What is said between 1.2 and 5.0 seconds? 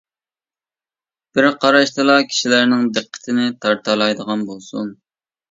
بىر قاراشتىلا كىشىلەرنىڭ دىققىتىنى تارتالايدىغان بولسۇن.